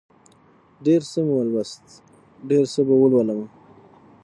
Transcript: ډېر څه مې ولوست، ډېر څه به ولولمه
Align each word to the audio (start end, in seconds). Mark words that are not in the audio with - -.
ډېر 0.85 1.01
څه 1.11 1.19
مې 1.25 1.33
ولوست، 1.37 1.83
ډېر 2.49 2.63
څه 2.73 2.79
به 2.87 2.95
ولولمه 3.01 3.47